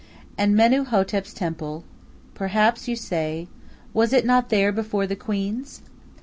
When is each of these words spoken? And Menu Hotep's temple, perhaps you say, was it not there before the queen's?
And 0.35 0.55
Menu 0.55 0.83
Hotep's 0.83 1.31
temple, 1.31 1.83
perhaps 2.33 2.87
you 2.87 2.95
say, 2.95 3.47
was 3.93 4.13
it 4.13 4.25
not 4.25 4.49
there 4.49 4.71
before 4.71 5.05
the 5.05 5.15
queen's? 5.15 5.83